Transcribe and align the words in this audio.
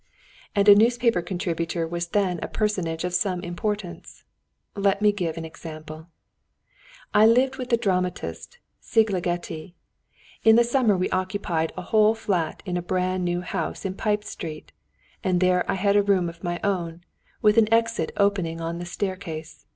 And 0.55 0.67
a 0.67 0.73
newspaper 0.73 1.21
contributor 1.21 1.87
was 1.87 2.07
then 2.07 2.39
a 2.41 2.47
personage 2.47 3.03
of 3.03 3.13
some 3.13 3.41
importance. 3.41 4.23
Let 4.75 4.99
me 4.99 5.11
give 5.11 5.37
an 5.37 5.45
example: 5.45 6.07
I 7.13 7.27
lived 7.27 7.57
with 7.57 7.69
the 7.69 7.77
dramatist, 7.77 8.57
Szigligeti. 8.81 9.75
In 10.43 10.55
the 10.55 10.63
summer 10.63 10.97
we 10.97 11.07
occupied 11.11 11.71
a 11.77 11.83
whole 11.83 12.15
flat 12.15 12.63
in 12.65 12.77
a 12.77 12.81
brand 12.81 13.23
new 13.23 13.41
house 13.41 13.85
in 13.85 13.93
Pipe 13.93 14.23
Street, 14.23 14.71
and 15.23 15.39
there 15.39 15.63
I 15.69 15.75
had 15.75 15.95
a 15.95 16.01
room 16.01 16.29
of 16.29 16.43
my 16.43 16.59
own, 16.63 17.01
with 17.43 17.59
an 17.59 17.71
exit 17.71 18.11
opening 18.17 18.59
on 18.59 18.79
the 18.79 18.87
staircase. 18.87 19.67